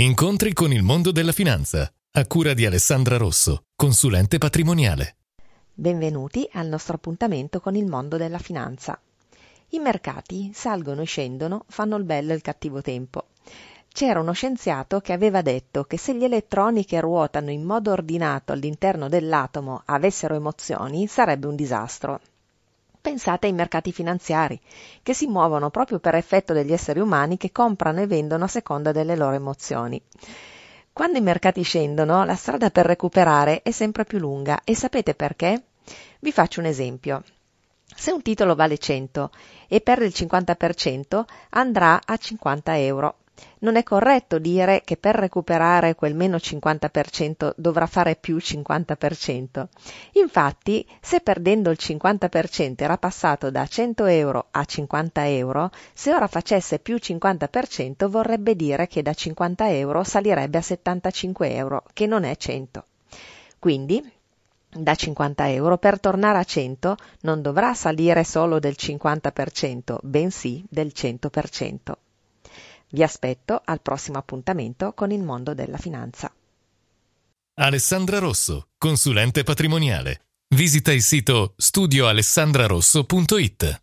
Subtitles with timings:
[0.00, 5.16] Incontri con il mondo della finanza, a cura di Alessandra Rosso, consulente patrimoniale.
[5.74, 8.96] Benvenuti al nostro appuntamento con il mondo della finanza.
[9.70, 13.24] I mercati salgono e scendono, fanno il bello e il cattivo tempo.
[13.92, 18.52] C'era uno scienziato che aveva detto che se gli elettroni che ruotano in modo ordinato
[18.52, 22.20] all'interno dell'atomo avessero emozioni sarebbe un disastro.
[23.08, 24.60] Pensate ai mercati finanziari,
[25.02, 28.92] che si muovono proprio per effetto degli esseri umani che comprano e vendono a seconda
[28.92, 29.98] delle loro emozioni.
[30.92, 35.62] Quando i mercati scendono, la strada per recuperare è sempre più lunga e sapete perché?
[36.18, 37.22] Vi faccio un esempio.
[37.96, 39.30] Se un titolo vale 100
[39.68, 43.16] e perde il 50%, andrà a 50 euro
[43.60, 49.66] non è corretto dire che per recuperare quel meno 50% dovrà fare più 50%.
[50.12, 56.26] Infatti, se perdendo il 50% era passato da 100 euro a 50 euro, se ora
[56.26, 62.24] facesse più 50% vorrebbe dire che da 50 euro salirebbe a 75 euro, che non
[62.24, 62.84] è 100.
[63.58, 64.02] Quindi,
[64.70, 70.92] da 50 euro per tornare a 100 non dovrà salire solo del 50%, bensì del
[70.94, 71.92] 100%.
[72.90, 76.32] Vi aspetto al prossimo appuntamento con il mondo della finanza.
[77.60, 80.20] Alessandra Rosso, consulente patrimoniale.
[80.54, 83.82] Visita il sito studioalessandrarosso.it.